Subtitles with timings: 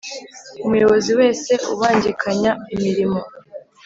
[0.65, 3.19] Umuyobozi wese ubangikanya imirimo